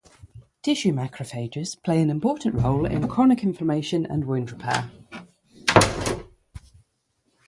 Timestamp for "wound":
4.25-4.49